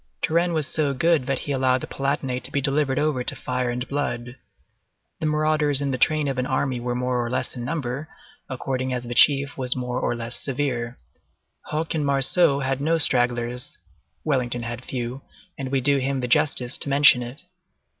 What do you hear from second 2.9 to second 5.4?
over to fire and blood. The